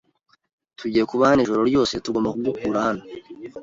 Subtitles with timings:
[0.77, 1.93] Tugiye kuba hano ijoro ryose.
[2.03, 3.03] Tugomba kugukura hano.